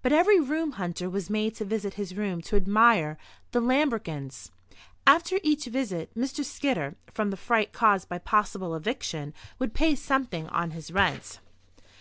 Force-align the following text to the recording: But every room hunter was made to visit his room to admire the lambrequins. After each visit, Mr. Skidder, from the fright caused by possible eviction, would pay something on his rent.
But 0.00 0.12
every 0.12 0.38
room 0.38 0.70
hunter 0.78 1.10
was 1.10 1.28
made 1.28 1.56
to 1.56 1.64
visit 1.64 1.94
his 1.94 2.14
room 2.16 2.40
to 2.42 2.54
admire 2.54 3.18
the 3.50 3.60
lambrequins. 3.60 4.52
After 5.08 5.40
each 5.42 5.64
visit, 5.64 6.14
Mr. 6.16 6.44
Skidder, 6.44 6.94
from 7.12 7.30
the 7.32 7.36
fright 7.36 7.72
caused 7.72 8.08
by 8.08 8.18
possible 8.18 8.76
eviction, 8.76 9.34
would 9.58 9.74
pay 9.74 9.96
something 9.96 10.46
on 10.50 10.70
his 10.70 10.92
rent. 10.92 11.40